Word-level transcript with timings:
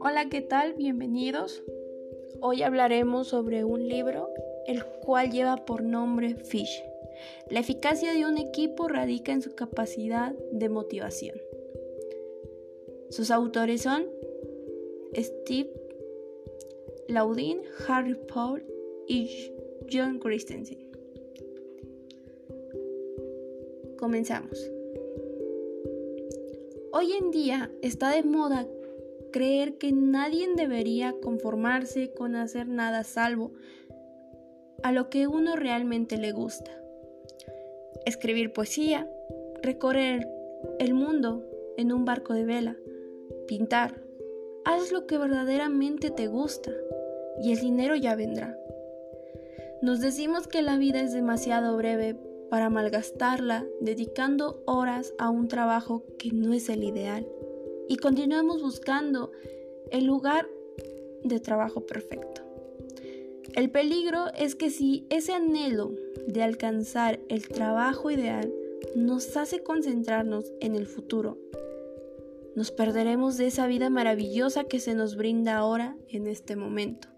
Hola, 0.00 0.28
¿qué 0.30 0.40
tal? 0.40 0.72
Bienvenidos. 0.72 1.62
Hoy 2.40 2.62
hablaremos 2.62 3.28
sobre 3.28 3.64
un 3.64 3.88
libro 3.88 4.30
el 4.66 4.82
cual 4.84 5.30
lleva 5.30 5.66
por 5.66 5.82
nombre 5.82 6.36
Fish. 6.36 6.82
La 7.50 7.60
eficacia 7.60 8.14
de 8.14 8.24
un 8.24 8.38
equipo 8.38 8.88
radica 8.88 9.32
en 9.32 9.42
su 9.42 9.54
capacidad 9.54 10.32
de 10.52 10.68
motivación. 10.70 11.36
Sus 13.10 13.30
autores 13.30 13.82
son 13.82 14.06
Steve 15.14 15.70
Laudin, 17.08 17.60
Harry 17.86 18.14
Paul 18.14 18.64
y 19.06 19.52
John 19.92 20.18
Christensen. 20.20 20.87
Comenzamos. 23.98 24.70
Hoy 26.92 27.12
en 27.12 27.30
día 27.32 27.70
está 27.82 28.10
de 28.10 28.22
moda 28.22 28.66
creer 29.32 29.76
que 29.76 29.92
nadie 29.92 30.48
debería 30.54 31.14
conformarse 31.20 32.12
con 32.12 32.36
hacer 32.36 32.68
nada 32.68 33.02
salvo 33.02 33.52
a 34.84 34.92
lo 34.92 35.10
que 35.10 35.26
uno 35.26 35.56
realmente 35.56 36.16
le 36.16 36.30
gusta. 36.30 36.70
Escribir 38.06 38.52
poesía, 38.52 39.10
recorrer 39.62 40.28
el 40.78 40.94
mundo 40.94 41.44
en 41.76 41.92
un 41.92 42.04
barco 42.04 42.34
de 42.34 42.44
vela, 42.44 42.76
pintar. 43.48 44.00
Haz 44.64 44.92
lo 44.92 45.06
que 45.06 45.18
verdaderamente 45.18 46.10
te 46.10 46.28
gusta 46.28 46.70
y 47.42 47.52
el 47.52 47.58
dinero 47.58 47.96
ya 47.96 48.14
vendrá. 48.14 48.56
Nos 49.82 50.00
decimos 50.00 50.46
que 50.46 50.62
la 50.62 50.76
vida 50.76 51.00
es 51.00 51.12
demasiado 51.12 51.76
breve 51.76 52.16
para 52.50 52.70
malgastarla 52.70 53.66
dedicando 53.80 54.62
horas 54.66 55.14
a 55.18 55.30
un 55.30 55.48
trabajo 55.48 56.04
que 56.18 56.30
no 56.32 56.52
es 56.52 56.68
el 56.68 56.84
ideal 56.84 57.26
y 57.88 57.96
continuamos 57.96 58.62
buscando 58.62 59.32
el 59.90 60.04
lugar 60.04 60.48
de 61.24 61.40
trabajo 61.40 61.86
perfecto. 61.86 62.42
El 63.54 63.70
peligro 63.70 64.26
es 64.36 64.54
que 64.54 64.70
si 64.70 65.06
ese 65.10 65.32
anhelo 65.32 65.94
de 66.26 66.42
alcanzar 66.42 67.18
el 67.28 67.48
trabajo 67.48 68.10
ideal 68.10 68.52
nos 68.94 69.36
hace 69.36 69.62
concentrarnos 69.62 70.52
en 70.60 70.76
el 70.76 70.86
futuro, 70.86 71.38
nos 72.54 72.70
perderemos 72.70 73.36
de 73.36 73.46
esa 73.46 73.66
vida 73.66 73.88
maravillosa 73.88 74.64
que 74.64 74.80
se 74.80 74.94
nos 74.94 75.16
brinda 75.16 75.56
ahora 75.56 75.96
en 76.08 76.26
este 76.26 76.56
momento. 76.56 77.08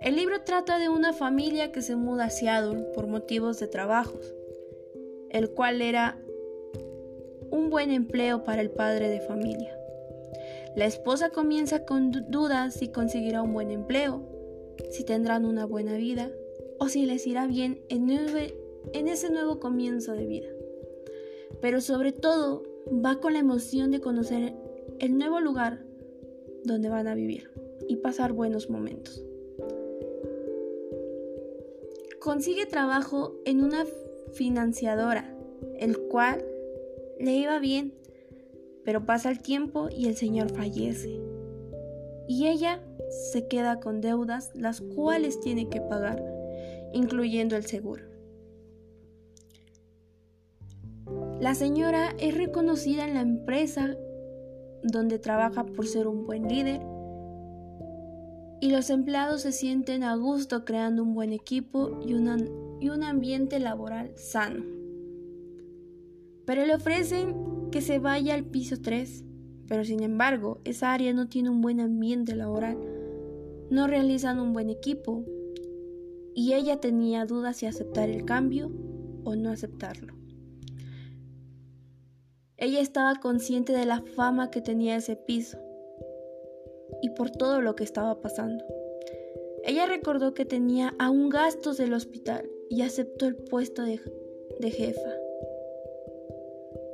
El 0.00 0.14
libro 0.14 0.42
trata 0.42 0.78
de 0.78 0.88
una 0.88 1.12
familia 1.12 1.72
que 1.72 1.82
se 1.82 1.96
muda 1.96 2.26
a 2.26 2.30
Seattle 2.30 2.84
por 2.94 3.08
motivos 3.08 3.58
de 3.58 3.66
trabajos, 3.66 4.32
el 5.30 5.50
cual 5.50 5.82
era 5.82 6.22
un 7.50 7.68
buen 7.68 7.90
empleo 7.90 8.44
para 8.44 8.62
el 8.62 8.70
padre 8.70 9.08
de 9.08 9.20
familia. 9.20 9.76
La 10.76 10.86
esposa 10.86 11.30
comienza 11.30 11.84
con 11.84 12.12
dudas 12.12 12.74
si 12.74 12.92
conseguirá 12.92 13.42
un 13.42 13.52
buen 13.52 13.72
empleo, 13.72 14.22
si 14.90 15.02
tendrán 15.02 15.44
una 15.44 15.66
buena 15.66 15.96
vida 15.96 16.30
o 16.78 16.88
si 16.88 17.04
les 17.04 17.26
irá 17.26 17.48
bien 17.48 17.82
en, 17.88 18.08
en 18.92 19.08
ese 19.08 19.30
nuevo 19.30 19.58
comienzo 19.58 20.12
de 20.12 20.26
vida. 20.26 20.48
Pero 21.60 21.80
sobre 21.80 22.12
todo 22.12 22.62
va 23.04 23.18
con 23.18 23.32
la 23.32 23.40
emoción 23.40 23.90
de 23.90 24.00
conocer 24.00 24.54
el 25.00 25.18
nuevo 25.18 25.40
lugar 25.40 25.84
donde 26.62 26.88
van 26.88 27.08
a 27.08 27.16
vivir 27.16 27.50
y 27.88 27.96
pasar 27.96 28.32
buenos 28.32 28.70
momentos 28.70 29.27
consigue 32.20 32.66
trabajo 32.66 33.34
en 33.44 33.62
una 33.62 33.84
financiadora, 34.32 35.34
el 35.78 35.98
cual 35.98 36.44
le 37.18 37.32
iba 37.32 37.58
bien, 37.58 37.94
pero 38.84 39.04
pasa 39.04 39.30
el 39.30 39.40
tiempo 39.40 39.88
y 39.90 40.06
el 40.06 40.16
señor 40.16 40.50
fallece. 40.50 41.20
Y 42.26 42.48
ella 42.48 42.80
se 43.32 43.48
queda 43.48 43.80
con 43.80 44.00
deudas 44.00 44.50
las 44.54 44.80
cuales 44.80 45.40
tiene 45.40 45.68
que 45.68 45.80
pagar, 45.80 46.22
incluyendo 46.92 47.56
el 47.56 47.66
seguro. 47.66 48.04
La 51.40 51.54
señora 51.54 52.14
es 52.18 52.36
reconocida 52.36 53.06
en 53.06 53.14
la 53.14 53.20
empresa 53.20 53.96
donde 54.82 55.18
trabaja 55.18 55.64
por 55.64 55.86
ser 55.86 56.06
un 56.06 56.26
buen 56.26 56.48
líder 56.48 56.80
y 58.60 58.70
los 58.70 58.90
empleados 58.90 59.42
se 59.42 59.52
sienten 59.52 60.02
a 60.02 60.16
gusto 60.16 60.64
creando 60.64 61.02
un 61.02 61.14
buen 61.14 61.32
equipo 61.32 62.00
y, 62.04 62.14
un 62.14 63.02
ambiente 63.04 63.58
laboral 63.58 64.12
sano. 64.16 64.64
Pero 66.44 66.66
le 66.66 66.74
ofrecen 66.74 67.70
que 67.70 67.80
se 67.82 67.98
vaya 67.98 68.34
al 68.34 68.44
piso 68.44 68.80
3, 68.80 69.24
pero 69.68 69.84
sin 69.84 70.02
embargo 70.02 70.60
esa 70.64 70.92
área 70.92 71.12
no 71.12 71.28
tiene 71.28 71.50
un 71.50 71.60
buen 71.60 71.80
ambiente 71.80 72.34
laboral, 72.34 72.78
no 73.70 73.86
realizan 73.86 74.40
un 74.40 74.52
buen 74.52 74.70
equipo 74.70 75.24
y 76.34 76.54
ella 76.54 76.80
tenía 76.80 77.26
dudas 77.26 77.58
si 77.58 77.66
aceptar 77.66 78.08
el 78.08 78.24
cambio 78.24 78.72
o 79.24 79.36
no 79.36 79.50
aceptarlo. 79.50 80.14
Ella 82.56 82.80
estaba 82.80 83.14
consciente 83.16 83.72
de 83.72 83.86
la 83.86 84.02
fama 84.02 84.50
que 84.50 84.60
tenía 84.60 84.96
ese 84.96 85.14
piso 85.14 85.58
y 87.02 87.10
por 87.10 87.30
todo 87.30 87.60
lo 87.60 87.74
que 87.74 87.84
estaba 87.84 88.20
pasando. 88.20 88.64
Ella 89.64 89.86
recordó 89.86 90.34
que 90.34 90.44
tenía 90.44 90.94
aún 90.98 91.28
gastos 91.28 91.76
del 91.76 91.92
hospital 91.92 92.48
y 92.70 92.82
aceptó 92.82 93.26
el 93.26 93.36
puesto 93.36 93.82
de, 93.82 93.98
jefa. 94.70 95.10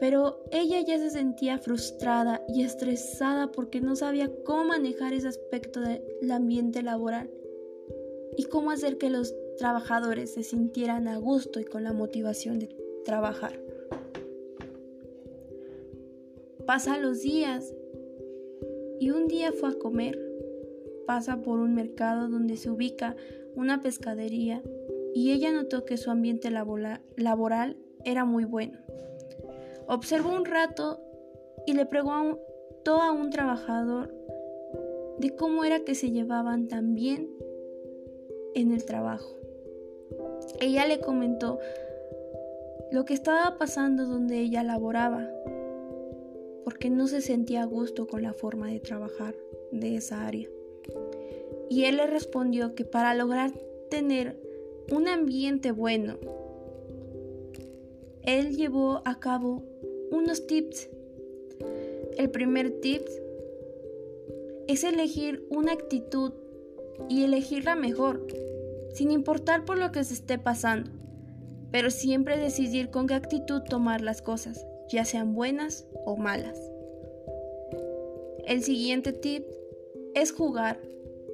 Pero 0.00 0.44
ella 0.50 0.80
ya 0.80 0.98
se 0.98 1.10
sentía 1.10 1.58
frustrada 1.58 2.42
y 2.48 2.62
estresada 2.62 3.52
porque 3.52 3.80
no 3.80 3.96
sabía 3.96 4.30
cómo 4.44 4.64
manejar 4.64 5.12
ese 5.12 5.28
aspecto 5.28 5.80
del 5.80 6.30
ambiente 6.30 6.82
laboral 6.82 7.30
y 8.36 8.44
cómo 8.44 8.70
hacer 8.70 8.98
que 8.98 9.10
los 9.10 9.34
trabajadores 9.56 10.34
se 10.34 10.42
sintieran 10.42 11.06
a 11.06 11.18
gusto 11.18 11.60
y 11.60 11.64
con 11.64 11.84
la 11.84 11.92
motivación 11.92 12.58
de 12.58 12.76
trabajar. 13.04 13.60
Pasan 16.66 17.02
los 17.02 17.20
días 17.20 17.72
y 18.98 19.10
un 19.10 19.28
día 19.28 19.52
fue 19.52 19.70
a 19.70 19.78
comer. 19.78 20.18
Pasa 21.06 21.42
por 21.42 21.58
un 21.58 21.74
mercado 21.74 22.28
donde 22.28 22.56
se 22.56 22.70
ubica 22.70 23.16
una 23.54 23.80
pescadería 23.80 24.62
y 25.14 25.32
ella 25.32 25.52
notó 25.52 25.84
que 25.84 25.96
su 25.96 26.10
ambiente 26.10 26.50
laboral 26.50 27.76
era 28.04 28.24
muy 28.24 28.44
bueno. 28.44 28.78
Observó 29.86 30.34
un 30.34 30.44
rato 30.44 31.00
y 31.66 31.74
le 31.74 31.86
preguntó 31.86 33.00
a 33.00 33.12
un 33.12 33.30
trabajador 33.30 34.14
de 35.18 35.34
cómo 35.36 35.64
era 35.64 35.80
que 35.80 35.94
se 35.94 36.10
llevaban 36.10 36.68
tan 36.68 36.94
bien 36.94 37.30
en 38.54 38.72
el 38.72 38.84
trabajo. 38.84 39.36
Ella 40.60 40.86
le 40.86 41.00
comentó 41.00 41.58
lo 42.90 43.04
que 43.04 43.14
estaba 43.14 43.56
pasando 43.58 44.06
donde 44.06 44.40
ella 44.40 44.62
laboraba 44.62 45.28
porque 46.64 46.90
no 46.90 47.06
se 47.06 47.20
sentía 47.20 47.62
a 47.62 47.66
gusto 47.66 48.06
con 48.06 48.22
la 48.22 48.32
forma 48.32 48.68
de 48.68 48.80
trabajar 48.80 49.34
de 49.70 49.96
esa 49.96 50.26
área. 50.26 50.48
Y 51.68 51.84
él 51.84 51.98
le 51.98 52.06
respondió 52.06 52.74
que 52.74 52.84
para 52.84 53.14
lograr 53.14 53.52
tener 53.90 54.40
un 54.90 55.08
ambiente 55.08 55.72
bueno, 55.72 56.16
él 58.22 58.56
llevó 58.56 59.02
a 59.04 59.20
cabo 59.20 59.62
unos 60.10 60.46
tips. 60.46 60.88
El 62.16 62.30
primer 62.30 62.80
tip 62.80 63.02
es 64.66 64.84
elegir 64.84 65.46
una 65.50 65.72
actitud 65.72 66.32
y 67.08 67.24
elegirla 67.24 67.76
mejor, 67.76 68.26
sin 68.94 69.10
importar 69.10 69.64
por 69.64 69.78
lo 69.78 69.92
que 69.92 70.04
se 70.04 70.14
esté 70.14 70.38
pasando, 70.38 70.90
pero 71.70 71.90
siempre 71.90 72.38
decidir 72.38 72.90
con 72.90 73.06
qué 73.06 73.14
actitud 73.14 73.62
tomar 73.62 74.00
las 74.00 74.22
cosas 74.22 74.64
ya 74.88 75.04
sean 75.04 75.34
buenas 75.34 75.86
o 76.04 76.16
malas. 76.16 76.58
El 78.46 78.62
siguiente 78.62 79.12
tip 79.12 79.46
es 80.14 80.32
jugar. 80.32 80.78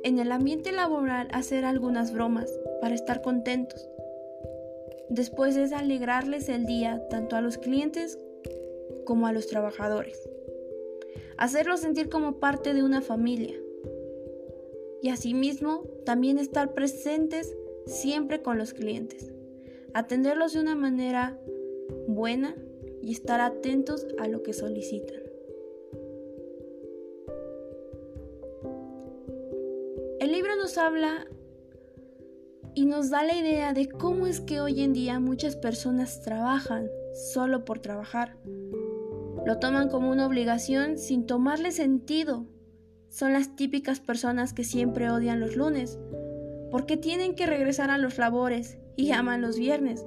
En 0.03 0.19
el 0.19 0.33
ambiente 0.33 0.73
laboral 0.73 1.29
hacer 1.33 1.65
algunas 1.65 2.13
bromas 2.13 2.51
para 2.81 2.95
estar 2.95 3.21
contentos. 3.21 3.89
Después 5.11 5.57
es 5.57 5.73
alegrarles 5.73 6.49
el 6.49 6.67
día 6.67 7.07
tanto 7.11 7.37
a 7.37 7.41
los 7.41 7.59
clientes 7.59 8.19
como 9.05 9.27
a 9.27 9.33
los 9.33 9.49
trabajadores. 9.49 10.19
Hacerlos 11.37 11.81
sentir 11.81 12.09
como 12.09 12.39
parte 12.39 12.73
de 12.75 12.83
una 12.83 13.03
familia. 13.03 13.57
Y 15.03 15.09
asimismo 15.09 15.83
también 16.07 16.39
estar 16.39 16.75
presentes 16.75 17.57
siempre 17.87 18.41
con 18.41 18.57
los 18.57 18.73
clientes. 18.73 19.33
Atenderlos 19.95 20.53
de 20.53 20.61
una 20.61 20.77
manera 20.77 21.39
buena 22.07 22.55
y 23.03 23.13
estar 23.13 23.41
atentos 23.41 24.07
a 24.19 24.29
lo 24.29 24.43
que 24.43 24.53
solicitan. 24.53 25.21
El 30.21 30.33
libro 30.33 30.55
nos 30.57 30.77
habla 30.77 31.27
y 32.75 32.87
nos 32.87 33.11
da 33.11 33.25
la 33.25 33.35
idea 33.35 33.73
de 33.73 33.89
cómo 33.89 34.27
es 34.27 34.41
que 34.41 34.61
hoy 34.61 34.83
en 34.83 34.93
día 34.93 35.19
muchas 35.19 35.57
personas 35.57 36.21
trabajan 36.23 36.89
solo 37.33 37.65
por 37.65 37.81
trabajar. 37.81 38.37
Lo 39.47 39.59
toman 39.59 39.89
como 39.89 40.11
una 40.11 40.27
obligación 40.27 40.99
sin 40.99 41.27
tomarle 41.27 41.73
sentido. 41.73 42.47
Son 43.09 43.33
las 43.33 43.57
típicas 43.57 44.01
personas 44.01 44.53
que 44.53 44.63
siempre 44.63 45.11
odian 45.11 45.41
los 45.41 45.57
lunes, 45.57 45.99
porque 46.71 46.97
tienen 46.97 47.35
que 47.35 47.47
regresar 47.47 47.91
a 47.91 47.99
los 47.99 48.19
labores 48.19 48.79
y 48.97 49.11
aman 49.13 49.41
los 49.41 49.59
viernes, 49.59 50.07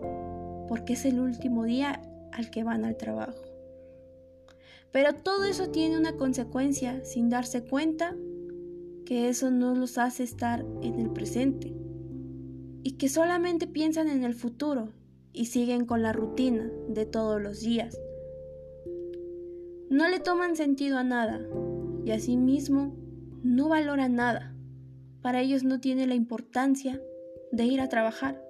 porque 0.68 0.94
es 0.94 1.06
el 1.06 1.20
último 1.20 1.66
día 1.66 2.02
al 2.36 2.50
que 2.50 2.64
van 2.64 2.86
al 2.86 2.98
trabajo. 2.98 3.42
Pero 4.92 5.14
todo 5.14 5.46
eso 5.46 5.70
tiene 5.70 5.98
una 5.98 6.18
consecuencia 6.18 7.04
sin 7.04 7.30
darse 7.30 7.64
cuenta 7.64 8.16
que 9.06 9.28
eso 9.30 9.52
no 9.52 9.74
los 9.76 9.98
hace 9.98 10.24
estar 10.24 10.66
en 10.82 11.00
el 11.00 11.10
presente 11.10 11.74
y 12.84 12.92
que 12.92 13.10
solamente 13.10 13.66
piensan 13.68 14.08
en 14.08 14.24
el 14.24 14.34
futuro 14.34 14.90
y 15.34 15.48
siguen 15.48 15.86
con 15.86 16.04
la 16.04 16.14
rutina 16.14 16.70
de 16.90 17.06
todos 17.06 17.42
los 17.42 17.62
días. 17.62 18.00
No 19.90 20.08
le 20.10 20.20
toman 20.20 20.56
sentido 20.56 20.98
a 20.98 21.04
nada 21.04 21.42
y 22.06 22.12
asimismo 22.12 22.96
no 23.42 23.70
valoran 23.70 24.16
nada. 24.16 24.56
Para 25.22 25.42
ellos 25.42 25.64
no 25.64 25.80
tiene 25.80 26.06
la 26.06 26.16
importancia 26.16 27.02
de 27.52 27.66
ir 27.66 27.82
a 27.82 27.90
trabajar. 27.90 28.44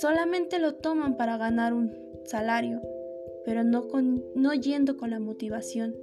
Solamente 0.00 0.58
lo 0.58 0.74
toman 0.74 1.16
para 1.16 1.36
ganar 1.36 1.72
un 1.72 2.07
salario, 2.28 2.80
pero 3.44 3.64
no, 3.64 3.88
no 4.34 4.54
yendo 4.54 4.96
con 4.96 5.10
la 5.10 5.20
motivación. 5.20 5.96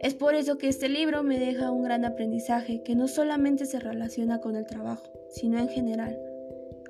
Es 0.00 0.14
por 0.14 0.34
eso 0.34 0.58
que 0.58 0.68
este 0.68 0.88
libro 0.88 1.24
me 1.24 1.40
deja 1.40 1.72
un 1.72 1.82
gran 1.82 2.04
aprendizaje 2.04 2.82
que 2.84 2.94
no 2.94 3.08
solamente 3.08 3.66
se 3.66 3.80
relaciona 3.80 4.40
con 4.40 4.54
el 4.54 4.66
trabajo, 4.66 5.10
sino 5.30 5.58
en 5.58 5.68
general, 5.68 6.16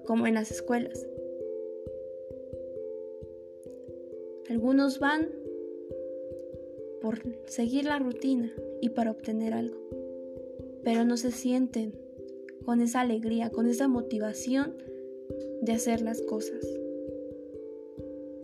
como 0.05 0.27
en 0.27 0.35
las 0.35 0.51
escuelas. 0.51 1.07
Algunos 4.51 4.99
van 4.99 5.29
por 7.01 7.23
seguir 7.47 7.85
la 7.85 7.99
rutina 7.99 8.53
y 8.81 8.91
para 8.91 9.11
obtener 9.11 9.55
algo, 9.55 9.79
pero 10.85 11.05
no 11.05 11.17
se 11.17 11.31
sienten 11.31 11.99
con 12.65 12.83
esa 12.83 13.01
alegría, 13.01 13.51
con 13.51 13.67
esa 13.67 13.89
motivación 13.89 14.77
de 15.63 15.73
hacer 15.73 16.03
las 16.03 16.21
cosas. 16.23 16.78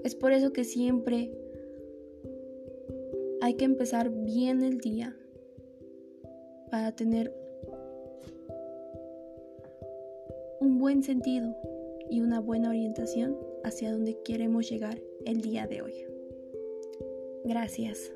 Es 0.05 0.15
por 0.15 0.33
eso 0.33 0.53
que 0.53 0.65
siempre 0.65 1.33
hay 3.41 3.55
que 3.55 3.65
empezar 3.65 4.11
bien 4.11 4.62
el 4.62 4.79
día 4.79 5.17
para 6.71 6.93
tener 6.95 7.35
un 10.61 10.79
buen 10.79 11.03
sentido 11.03 11.56
y 12.11 12.21
una 12.21 12.41
buena 12.41 12.69
orientación 12.69 13.37
hacia 13.65 13.93
donde 13.93 14.21
queremos 14.23 14.69
llegar 14.71 15.01
el 15.25 15.41
día 15.41 15.67
de 15.67 15.83
hoy. 15.83 15.95
Gracias. 17.45 18.12